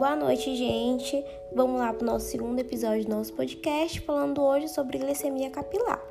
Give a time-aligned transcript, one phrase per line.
[0.00, 1.22] Boa noite, gente.
[1.54, 6.02] Vamos lá para o nosso segundo episódio do nosso podcast, falando hoje sobre glicemia capilar.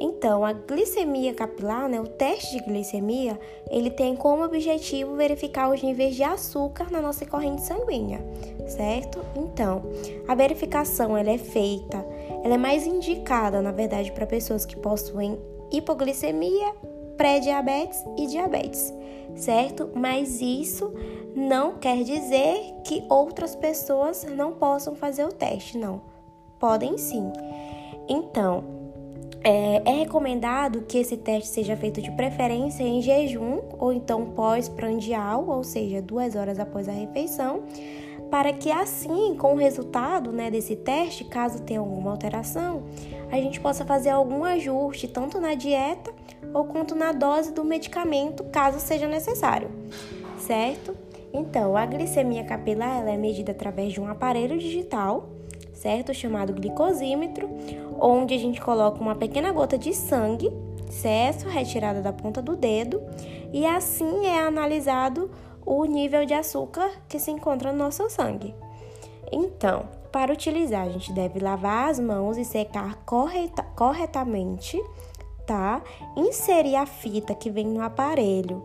[0.00, 3.38] Então, a glicemia capilar, né, o teste de glicemia,
[3.70, 8.18] ele tem como objetivo verificar os níveis de açúcar na nossa corrente sanguínea,
[8.66, 9.22] certo?
[9.36, 9.82] Então,
[10.26, 12.02] a verificação ela é feita,
[12.42, 15.38] ela é mais indicada, na verdade, para pessoas que possuem
[15.70, 16.74] hipoglicemia,
[17.22, 18.92] pré-diabetes e diabetes,
[19.36, 19.90] certo?
[19.94, 20.92] Mas isso
[21.36, 26.02] não quer dizer que outras pessoas não possam fazer o teste, não.
[26.58, 27.30] Podem sim.
[28.08, 28.64] Então,
[29.44, 35.48] é, é, recomendado que esse teste seja feito de preferência em jejum ou então pós-prandial,
[35.48, 37.62] ou seja, duas horas após a refeição,
[38.32, 42.82] para que assim, com o resultado né, desse teste, caso tenha alguma alteração,
[43.30, 46.12] a gente possa fazer algum ajuste tanto na dieta
[46.52, 49.70] ou quanto na dose do medicamento, caso seja necessário,
[50.38, 50.96] certo?
[51.32, 55.30] Então, a glicemia capilar ela é medida através de um aparelho digital,
[55.72, 56.12] certo?
[56.12, 57.48] Chamado glicosímetro,
[57.98, 60.52] onde a gente coloca uma pequena gota de sangue,
[60.90, 61.48] certo?
[61.48, 63.02] Retirada da ponta do dedo,
[63.52, 65.30] e assim é analisado
[65.64, 68.54] o nível de açúcar que se encontra no nosso sangue.
[69.30, 74.78] Então, para utilizar, a gente deve lavar as mãos e secar correta, corretamente,
[76.16, 78.62] Inserir a fita que vem no aparelho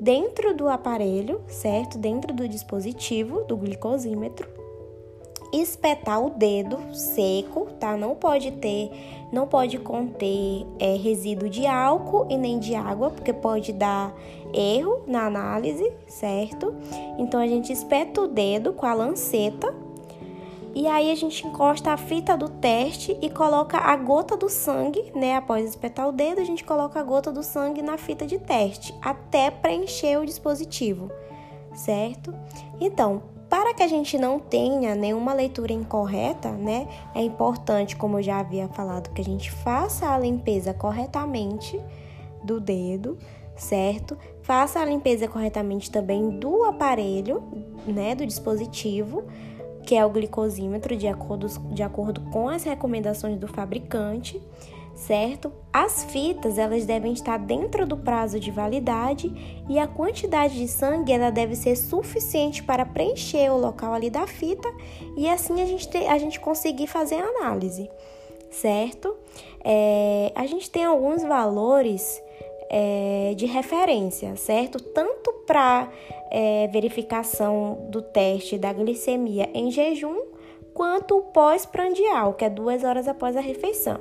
[0.00, 1.98] dentro do aparelho, certo?
[1.98, 4.48] Dentro do dispositivo do glicosímetro.
[5.52, 7.96] Espetar o dedo seco, tá?
[7.96, 8.90] Não pode ter,
[9.32, 14.14] não pode conter é, resíduo de álcool e nem de água, porque pode dar
[14.54, 16.72] erro na análise, certo?
[17.18, 19.74] Então a gente espeta o dedo com a lanceta
[20.74, 25.12] e aí a gente encosta a fita do teste e coloca a gota do sangue,
[25.14, 25.36] né?
[25.36, 28.94] Após espetar o dedo, a gente coloca a gota do sangue na fita de teste
[29.02, 31.10] até preencher o dispositivo,
[31.74, 32.32] certo?
[32.80, 36.86] Então, para que a gente não tenha nenhuma leitura incorreta, né?
[37.14, 41.80] É importante, como eu já havia falado, que a gente faça a limpeza corretamente
[42.44, 43.18] do dedo,
[43.56, 44.16] certo?
[44.42, 47.42] Faça a limpeza corretamente também do aparelho,
[47.86, 48.14] né?
[48.14, 49.24] Do dispositivo
[49.90, 54.40] que é o glicosímetro, de acordo, de acordo com as recomendações do fabricante,
[54.94, 55.52] certo?
[55.72, 59.34] As fitas, elas devem estar dentro do prazo de validade
[59.68, 64.28] e a quantidade de sangue, ela deve ser suficiente para preencher o local ali da
[64.28, 64.72] fita
[65.16, 67.90] e assim a gente, ter, a gente conseguir fazer a análise,
[68.48, 69.16] certo?
[69.64, 72.22] É, a gente tem alguns valores
[72.70, 74.80] é, de referência, certo?
[74.80, 75.88] Tanto para
[76.30, 80.16] é, verificação do teste da glicemia em jejum,
[80.72, 83.98] quanto o pós-prandial, que é duas horas após a refeição.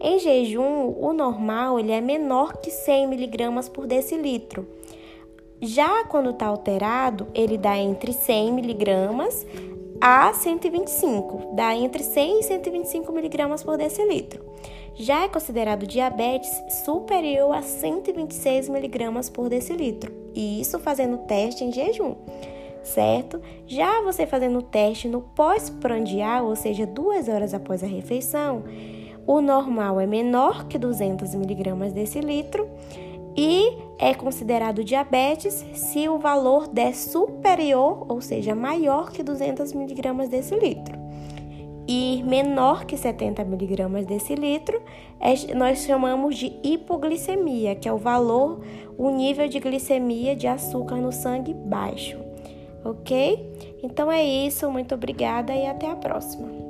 [0.00, 4.64] Em jejum, o normal ele é menor que 100 mg por decilitro.
[5.60, 8.86] Já quando está alterado, ele dá entre 100 mg
[10.00, 14.44] a 125, dá entre 100 e 125 mg por decilitro.
[14.98, 16.50] Já é considerado diabetes
[16.84, 22.14] superior a 126 mg por decilitro, e isso fazendo teste em jejum,
[22.82, 23.38] certo?
[23.66, 28.64] Já você fazendo o teste no pós-prandial, ou seja, duas horas após a refeição,
[29.26, 32.66] o normal é menor que 200 mg decilitro
[33.36, 40.26] e é considerado diabetes se o valor der superior, ou seja, maior que 200 mg
[40.26, 41.05] decilitro.
[41.88, 44.82] E menor que 70 mg decilitro,
[45.20, 48.60] é, nós chamamos de hipoglicemia, que é o valor,
[48.98, 52.18] o nível de glicemia de açúcar no sangue baixo.
[52.84, 53.78] Ok?
[53.82, 56.65] Então é isso, muito obrigada e até a próxima.